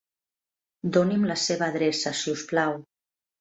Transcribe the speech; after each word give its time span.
Doni'm 0.95 1.27
la 1.33 1.35
seva 1.41 1.67
adreça 1.67 2.15
si 2.23 2.35
us 2.37 2.47
plau. 2.55 2.75